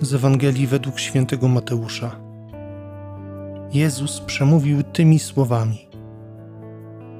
Z 0.00 0.14
Ewangelii 0.14 0.66
według 0.66 0.98
świętego 0.98 1.48
Mateusza. 1.48 2.16
Jezus 3.72 4.20
przemówił 4.20 4.82
tymi 4.82 5.18
słowami: 5.18 5.88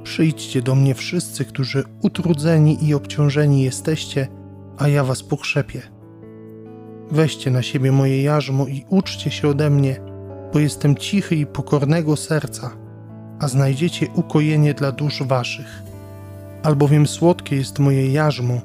Przyjdźcie 0.02 0.62
do 0.62 0.74
mnie 0.74 0.94
wszyscy, 0.94 1.44
którzy 1.44 1.84
utrudzeni 2.02 2.84
i 2.84 2.94
obciążeni 2.94 3.62
jesteście, 3.62 4.28
a 4.78 4.88
ja 4.88 5.04
was 5.04 5.22
pokrzepię. 5.22 5.82
Weźcie 7.10 7.50
na 7.50 7.62
siebie 7.62 7.92
moje 7.92 8.22
jarzmo 8.22 8.66
i 8.66 8.84
uczcie 8.88 9.30
się 9.30 9.48
ode 9.48 9.70
mnie, 9.70 10.00
bo 10.52 10.58
jestem 10.58 10.96
cichy 10.96 11.36
i 11.36 11.46
pokornego 11.46 12.16
serca, 12.16 12.70
a 13.40 13.48
znajdziecie 13.48 14.06
ukojenie 14.14 14.74
dla 14.74 14.92
dusz 14.92 15.22
waszych. 15.22 15.82
Albowiem 16.62 17.06
słodkie 17.06 17.56
jest 17.56 17.78
moje 17.78 18.12
jarzmo, 18.12 18.60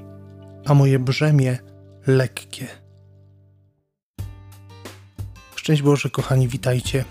a 0.66 0.74
moje 0.74 1.00
brzemię 1.00 1.58
lekkie. 2.08 2.68
Szczęść 5.70 5.82
Boże, 5.82 6.10
kochani, 6.10 6.48
witajcie. 6.48 7.06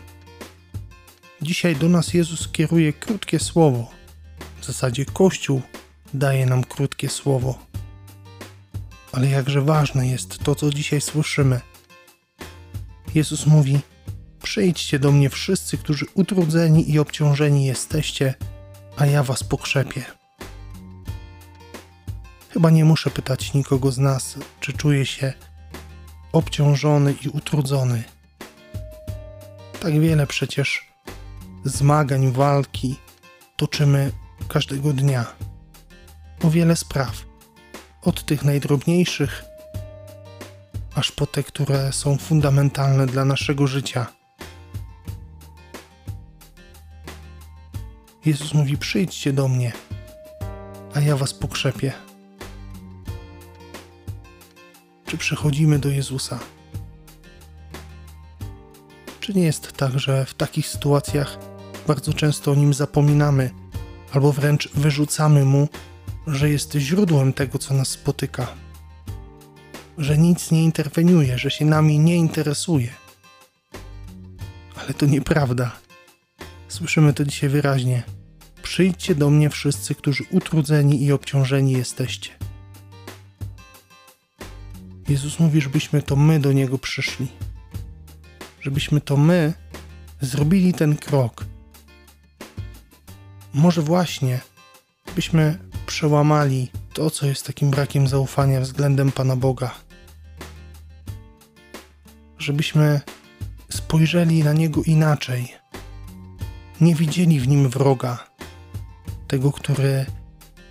Dzisiaj 1.42 1.76
do 1.76 1.88
nas 1.88 2.14
Jezus 2.14 2.48
kieruje 2.48 2.92
krótkie 2.92 3.38
słowo. 3.38 3.90
W 4.60 4.64
zasadzie 4.64 5.04
Kościół 5.04 5.62
daje 6.14 6.46
nam 6.46 6.64
krótkie 6.64 7.08
słowo. 7.08 7.58
Ale 9.12 9.28
jakże 9.28 9.62
ważne 9.62 10.08
jest 10.08 10.38
to, 10.38 10.54
co 10.54 10.70
dzisiaj 10.70 11.00
słyszymy. 11.00 11.60
Jezus 13.14 13.46
mówi: 13.46 13.80
Przyjdźcie 14.42 14.98
do 14.98 15.12
mnie 15.12 15.30
wszyscy, 15.30 15.78
którzy 15.78 16.06
utrudzeni 16.14 16.90
i 16.90 16.98
obciążeni 16.98 17.66
jesteście, 17.66 18.34
a 18.96 19.06
ja 19.06 19.22
was 19.22 19.44
pokrzepię. 19.44 20.04
Chyba 22.50 22.70
nie 22.70 22.84
muszę 22.84 23.10
pytać 23.10 23.54
nikogo 23.54 23.92
z 23.92 23.98
nas, 23.98 24.38
czy 24.60 24.72
czuje 24.72 25.06
się 25.06 25.32
obciążony 26.32 27.14
i 27.24 27.28
utrudzony. 27.28 28.17
Tak 29.80 30.00
wiele 30.00 30.26
przecież 30.26 30.86
zmagań, 31.64 32.32
walki 32.32 32.96
toczymy 33.56 34.12
każdego 34.48 34.92
dnia. 34.92 35.26
O 36.42 36.50
wiele 36.50 36.76
spraw. 36.76 37.24
Od 38.02 38.24
tych 38.24 38.44
najdrobniejszych, 38.44 39.44
aż 40.94 41.12
po 41.12 41.26
te, 41.26 41.42
które 41.42 41.92
są 41.92 42.18
fundamentalne 42.18 43.06
dla 43.06 43.24
naszego 43.24 43.66
życia. 43.66 44.06
Jezus 48.24 48.54
mówi: 48.54 48.78
Przyjdźcie 48.78 49.32
do 49.32 49.48
mnie, 49.48 49.72
a 50.94 51.00
ja 51.00 51.16
was 51.16 51.34
pokrzepię. 51.34 51.92
Czy 55.06 55.18
przychodzimy 55.18 55.78
do 55.78 55.88
Jezusa? 55.88 56.38
Czy 59.28 59.34
nie 59.34 59.44
jest 59.44 59.72
tak, 59.72 59.98
że 59.98 60.24
w 60.24 60.34
takich 60.34 60.66
sytuacjach 60.66 61.38
bardzo 61.86 62.14
często 62.14 62.52
o 62.52 62.54
nim 62.54 62.74
zapominamy, 62.74 63.50
albo 64.12 64.32
wręcz 64.32 64.68
wyrzucamy 64.74 65.44
mu, 65.44 65.68
że 66.26 66.50
jest 66.50 66.72
źródłem 66.72 67.32
tego, 67.32 67.58
co 67.58 67.74
nas 67.74 67.88
spotyka? 67.88 68.46
Że 69.98 70.18
nic 70.18 70.50
nie 70.50 70.64
interweniuje, 70.64 71.38
że 71.38 71.50
się 71.50 71.64
nami 71.64 71.98
nie 71.98 72.16
interesuje. 72.16 72.88
Ale 74.76 74.94
to 74.94 75.06
nieprawda. 75.06 75.72
Słyszymy 76.68 77.12
to 77.12 77.24
dzisiaj 77.24 77.50
wyraźnie. 77.50 78.02
Przyjdźcie 78.62 79.14
do 79.14 79.30
mnie 79.30 79.50
wszyscy, 79.50 79.94
którzy 79.94 80.24
utrudzeni 80.30 81.04
i 81.04 81.12
obciążeni 81.12 81.72
jesteście. 81.72 82.30
Jezus 85.08 85.38
mówi, 85.38 85.60
żebyśmy 85.60 86.02
to 86.02 86.16
my 86.16 86.40
do 86.40 86.52
Niego 86.52 86.78
przyszli 86.78 87.28
żebyśmy 88.68 89.00
to 89.00 89.16
my 89.16 89.52
zrobili 90.20 90.72
ten 90.72 90.96
krok. 90.96 91.44
Może 93.54 93.82
właśnie 93.82 94.40
byśmy 95.14 95.58
przełamali 95.86 96.70
to, 96.92 97.10
co 97.10 97.26
jest 97.26 97.46
takim 97.46 97.70
brakiem 97.70 98.08
zaufania 98.08 98.60
względem 98.60 99.12
Pana 99.12 99.36
Boga. 99.36 99.74
Żebyśmy 102.38 103.00
spojrzeli 103.70 104.44
na 104.44 104.52
Niego 104.52 104.82
inaczej. 104.82 105.52
Nie 106.80 106.94
widzieli 106.94 107.40
w 107.40 107.48
Nim 107.48 107.68
wroga, 107.68 108.26
tego, 109.28 109.52
który 109.52 110.06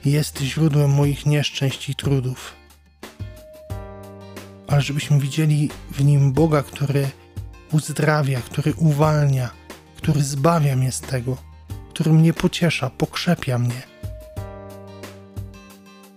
jest 0.05 0.41
źródłem 0.41 0.91
moich 0.91 1.25
nieszczęść 1.25 1.89
i 1.89 1.95
trudów. 1.95 2.55
Ale 4.67 4.81
żebyśmy 4.81 5.19
widzieli 5.19 5.69
w 5.91 6.03
Nim 6.03 6.33
Boga, 6.33 6.63
który 6.63 7.09
uzdrawia, 7.71 8.41
który 8.41 8.73
uwalnia, 8.73 9.49
który 9.97 10.23
zbawia 10.23 10.75
mnie 10.75 10.91
z 10.91 11.01
tego, 11.01 11.37
który 11.89 12.13
mnie 12.13 12.33
pociesza, 12.33 12.89
pokrzepia 12.89 13.59
mnie. 13.59 13.81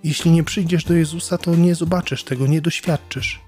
Jeśli 0.04 0.30
nie 0.30 0.44
przyjdziesz 0.44 0.84
do 0.84 0.94
Jezusa, 0.94 1.38
to 1.38 1.54
nie 1.54 1.74
zobaczysz 1.74 2.24
tego, 2.24 2.46
nie 2.46 2.60
doświadczysz. 2.60 3.40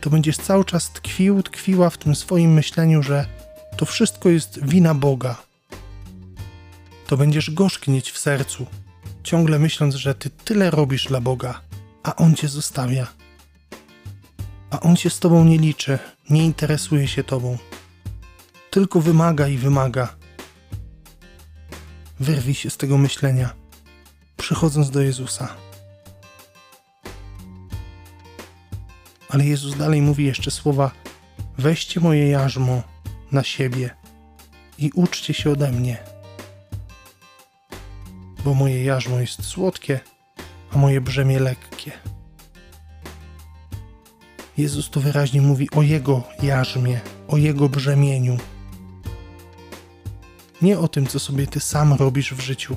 To 0.00 0.10
będziesz 0.10 0.36
cały 0.36 0.64
czas 0.64 0.90
tkwił, 0.90 1.42
tkwiła 1.42 1.90
w 1.90 1.98
tym 1.98 2.14
swoim 2.14 2.52
myśleniu, 2.52 3.02
że 3.02 3.26
to 3.76 3.86
wszystko 3.86 4.28
jest 4.28 4.66
wina 4.66 4.94
Boga. 4.94 5.36
To 7.06 7.16
będziesz 7.16 7.50
gorzknieć 7.50 8.10
w 8.10 8.18
sercu, 8.18 8.66
ciągle 9.22 9.58
myśląc, 9.58 9.94
że 9.94 10.14
ty 10.14 10.30
tyle 10.30 10.70
robisz 10.70 11.04
dla 11.04 11.20
Boga, 11.20 11.60
a 12.02 12.16
On 12.16 12.34
cię 12.34 12.48
zostawia 12.48 13.06
a 14.70 14.80
on 14.80 14.96
się 14.96 15.10
z 15.10 15.18
tobą 15.18 15.44
nie 15.44 15.58
liczy, 15.58 15.98
nie 16.30 16.44
interesuje 16.44 17.08
się 17.08 17.24
tobą. 17.24 17.58
Tylko 18.70 19.00
wymaga 19.00 19.48
i 19.48 19.56
wymaga. 19.56 20.16
Wyrwij 22.20 22.54
się 22.54 22.70
z 22.70 22.76
tego 22.76 22.98
myślenia, 22.98 23.54
przychodząc 24.36 24.90
do 24.90 25.00
Jezusa. 25.00 25.56
Ale 29.28 29.44
Jezus 29.44 29.76
dalej 29.76 30.02
mówi 30.02 30.24
jeszcze 30.24 30.50
słowa: 30.50 30.90
Weźcie 31.58 32.00
moje 32.00 32.28
jarzmo 32.28 32.82
na 33.32 33.42
siebie 33.42 33.90
i 34.78 34.90
uczcie 34.94 35.34
się 35.34 35.50
ode 35.50 35.72
mnie, 35.72 35.98
bo 38.44 38.54
moje 38.54 38.84
jarzmo 38.84 39.20
jest 39.20 39.44
słodkie, 39.44 40.00
a 40.72 40.78
moje 40.78 41.00
brzemię 41.00 41.40
lekkie. 41.40 41.92
Jezus 44.58 44.90
tu 44.90 45.00
wyraźnie 45.00 45.40
mówi 45.40 45.68
o 45.70 45.82
Jego 45.82 46.22
jarzmie, 46.42 47.00
o 47.28 47.36
Jego 47.36 47.68
brzemieniu. 47.68 48.36
Nie 50.62 50.78
o 50.78 50.88
tym, 50.88 51.06
co 51.06 51.18
sobie 51.18 51.46
Ty 51.46 51.60
sam 51.60 51.92
robisz 51.92 52.34
w 52.34 52.40
życiu, 52.40 52.76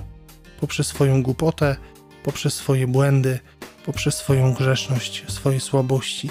poprzez 0.60 0.88
swoją 0.88 1.24
głupotę, 1.24 1.76
poprzez 2.24 2.54
swoje 2.54 2.88
błędy, 2.88 3.40
poprzez 3.86 4.16
swoją 4.16 4.54
grzeszność, 4.54 5.24
swoje 5.28 5.60
słabości. 5.60 6.30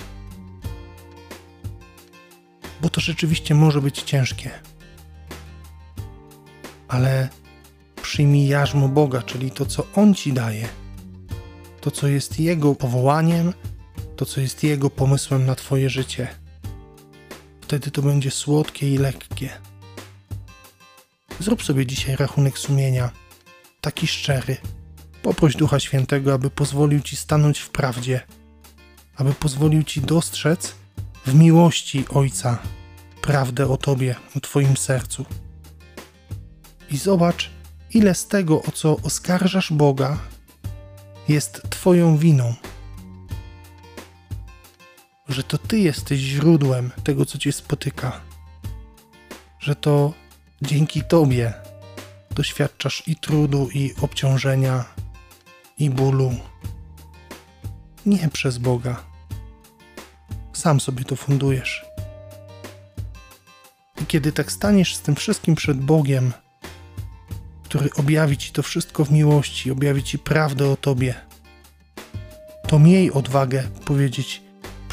Bo 2.83 2.91
to 2.91 3.01
rzeczywiście 3.01 3.55
może 3.55 3.81
być 3.81 4.03
ciężkie. 4.03 4.51
Ale 6.89 7.29
przyjmij 8.03 8.49
jarzmo 8.49 8.89
Boga, 8.89 9.23
czyli 9.23 9.51
to, 9.51 9.67
co 9.67 9.87
On 9.95 10.15
Ci 10.15 10.33
daje, 10.33 10.69
to, 11.81 11.91
co 11.91 12.09
jest 12.09 12.41
Jego 12.41 12.75
powołaniem, 12.75 13.53
to, 14.19 14.27
co 14.27 14.41
jest 14.41 14.65
Jego 14.65 14.91
pomysłem 14.91 15.47
na 15.47 15.55
Twoje 15.55 15.91
życie. 15.91 16.29
Wtedy 17.61 17.91
to 17.91 18.03
będzie 18.03 18.31
słodkie 18.31 18.95
i 18.95 18.99
lekkie. 18.99 19.51
Zrób 21.41 21.63
sobie 21.63 21.87
dzisiaj 21.87 22.17
rachunek 22.17 22.59
sumienia, 22.59 23.11
taki 23.81 24.07
szczery. 24.07 24.57
Poproś 25.23 25.57
Ducha 25.57 25.81
Świętego, 25.81 26.35
aby 26.35 26.51
pozwolił 26.51 27.01
Ci 27.01 27.17
stanąć 27.17 27.59
w 27.59 27.71
prawdzie, 27.71 28.21
aby 29.17 29.35
pozwolił 29.35 29.83
Ci 29.83 30.01
dostrzec 30.01 30.75
w 31.27 31.35
miłości 31.35 32.05
Ojca 32.09 32.59
prawdę 33.23 33.69
o 33.69 33.77
Tobie, 33.77 34.15
o 34.37 34.41
Twoim 34.41 34.77
sercu. 34.77 35.25
I 36.91 36.97
zobacz, 36.97 37.51
ile 37.95 38.15
z 38.15 38.27
tego, 38.27 38.63
o 38.63 38.73
co 38.73 38.97
oskarżasz 38.97 39.73
Boga, 39.73 40.19
jest 41.29 41.63
Twoją 41.71 42.17
winą 42.17 42.55
że 45.39 45.45
to 45.45 45.59
Ty 45.59 45.79
jesteś 45.79 46.21
źródłem 46.21 46.91
tego, 47.05 47.27
co 47.27 47.39
Cię 47.39 47.53
spotyka, 47.53 48.21
że 49.61 49.77
to 49.77 50.13
dzięki 50.63 51.03
Tobie 51.03 51.53
doświadczasz 52.31 53.03
i 53.07 53.17
trudu, 53.17 53.69
i 53.75 53.95
obciążenia, 54.01 54.85
i 55.79 55.91
bólu. 55.91 56.35
Nie 58.07 58.29
przez 58.29 58.59
Boga. 58.59 59.05
Sam 60.53 60.81
sobie 60.81 61.05
to 61.05 61.17
fundujesz. 61.17 61.87
I 64.03 64.07
kiedy 64.07 64.33
tak 64.33 64.53
staniesz 64.53 64.97
z 64.97 65.01
tym 65.01 65.15
wszystkim 65.15 65.55
przed 65.55 65.79
Bogiem, 65.81 66.33
który 67.63 67.91
objawi 67.97 68.37
Ci 68.37 68.53
to 68.53 68.63
wszystko 68.63 69.05
w 69.05 69.11
miłości, 69.11 69.71
objawi 69.71 70.03
Ci 70.03 70.19
prawdę 70.19 70.71
o 70.71 70.77
Tobie, 70.77 71.15
to 72.69 72.79
miej 72.79 73.13
odwagę 73.13 73.69
powiedzieć: 73.85 74.48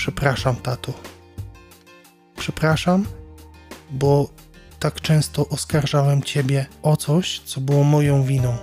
Przepraszam, 0.05 0.55
tato. 0.55 0.93
Przepraszam, 2.37 3.05
bo 3.91 4.29
tak 4.79 5.01
często 5.01 5.49
oskarżałem 5.49 6.23
ciebie 6.23 6.65
o 6.81 6.97
coś, 6.97 7.39
co 7.39 7.61
było 7.61 7.83
moją 7.83 8.23
winą. 8.23 8.57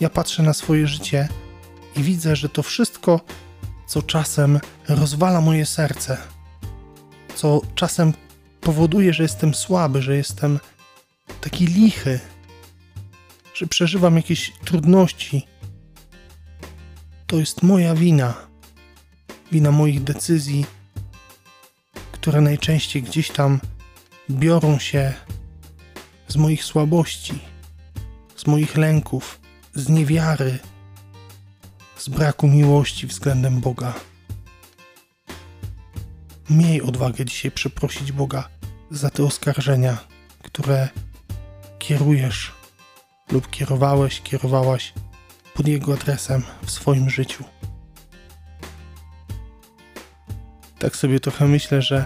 Ja 0.00 0.10
patrzę 0.10 0.42
na 0.42 0.52
swoje 0.52 0.86
życie 0.86 1.28
i 1.96 2.02
widzę, 2.02 2.36
że 2.36 2.48
to 2.48 2.62
wszystko, 2.62 3.20
co 3.86 4.02
czasem 4.02 4.60
rozwala 4.88 5.40
moje 5.40 5.66
serce, 5.66 6.16
co 7.34 7.60
czasem 7.74 8.12
powoduje, 8.60 9.12
że 9.12 9.22
jestem 9.22 9.54
słaby, 9.54 10.02
że 10.02 10.16
jestem 10.16 10.58
taki 11.40 11.66
lichy, 11.66 12.20
że 13.54 13.66
przeżywam 13.66 14.16
jakieś 14.16 14.52
trudności, 14.64 15.46
to 17.26 17.36
jest 17.36 17.62
moja 17.62 17.94
wina. 17.94 18.49
Wina 19.52 19.70
moich 19.70 20.04
decyzji, 20.04 20.66
które 22.12 22.40
najczęściej 22.40 23.02
gdzieś 23.02 23.30
tam 23.30 23.60
biorą 24.30 24.78
się 24.78 25.14
z 26.28 26.36
moich 26.36 26.64
słabości, 26.64 27.38
z 28.36 28.46
moich 28.46 28.76
lęków, 28.76 29.40
z 29.74 29.88
niewiary, 29.88 30.58
z 31.96 32.08
braku 32.08 32.48
miłości 32.48 33.06
względem 33.06 33.60
Boga. 33.60 33.94
Miej 36.50 36.82
odwagę 36.82 37.24
dzisiaj 37.24 37.50
przeprosić 37.50 38.12
Boga 38.12 38.48
za 38.90 39.10
te 39.10 39.24
oskarżenia, 39.24 39.98
które 40.42 40.88
kierujesz 41.78 42.52
lub 43.30 43.50
kierowałeś, 43.50 44.20
kierowałaś 44.20 44.92
pod 45.54 45.68
Jego 45.68 45.94
adresem 45.94 46.42
w 46.62 46.70
swoim 46.70 47.10
życiu. 47.10 47.44
Tak 50.80 50.96
sobie 50.96 51.20
trochę 51.20 51.48
myślę, 51.48 51.82
że 51.82 52.04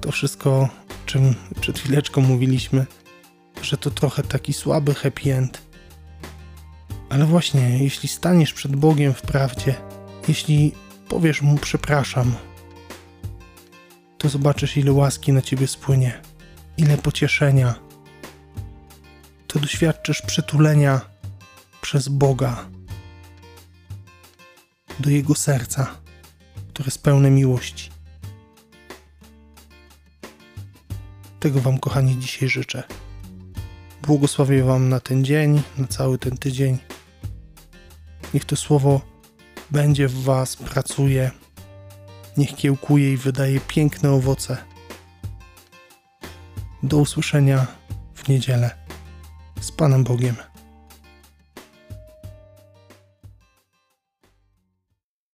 to 0.00 0.12
wszystko, 0.12 0.50
o 0.50 0.68
czym 1.06 1.34
przed 1.60 1.78
chwileczką 1.78 2.20
mówiliśmy, 2.20 2.86
że 3.62 3.76
to 3.76 3.90
trochę 3.90 4.22
taki 4.22 4.52
słaby 4.52 4.94
happy 4.94 5.34
end. 5.34 5.62
Ale 7.10 7.24
właśnie, 7.24 7.78
jeśli 7.78 8.08
staniesz 8.08 8.52
przed 8.52 8.76
Bogiem 8.76 9.14
w 9.14 9.22
prawdzie, 9.22 9.74
jeśli 10.28 10.72
powiesz 11.08 11.42
Mu 11.42 11.58
przepraszam, 11.58 12.34
to 14.18 14.28
zobaczysz, 14.28 14.76
ile 14.76 14.92
łaski 14.92 15.32
na 15.32 15.42
ciebie 15.42 15.66
spłynie, 15.66 16.20
ile 16.76 16.98
pocieszenia. 16.98 17.74
To 19.46 19.58
doświadczysz 19.58 20.22
przytulenia 20.22 21.00
przez 21.80 22.08
Boga 22.08 22.64
do 25.00 25.10
Jego 25.10 25.34
serca, 25.34 26.03
które 26.74 26.86
jest 26.86 27.02
pełne 27.02 27.30
miłości. 27.30 27.90
Tego 31.40 31.60
Wam, 31.60 31.78
kochani, 31.78 32.18
dzisiaj 32.18 32.48
życzę. 32.48 32.82
Błogosławię 34.02 34.64
Wam 34.64 34.88
na 34.88 35.00
ten 35.00 35.24
dzień, 35.24 35.62
na 35.78 35.86
cały 35.86 36.18
ten 36.18 36.36
tydzień. 36.36 36.78
Niech 38.34 38.44
to 38.44 38.56
słowo 38.56 39.00
będzie 39.70 40.08
w 40.08 40.22
Was, 40.22 40.56
pracuje 40.56 41.30
niech 42.36 42.56
kiełkuje 42.56 43.12
i 43.12 43.16
wydaje 43.16 43.60
piękne 43.60 44.10
owoce. 44.10 44.56
Do 46.82 46.96
usłyszenia 46.96 47.66
w 48.14 48.28
niedzielę. 48.28 48.70
Z 49.60 49.72
Panem 49.72 50.04
Bogiem. 50.04 50.53